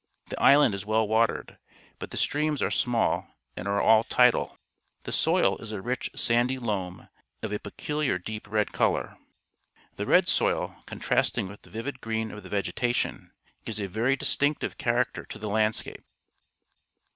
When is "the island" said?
0.29-0.73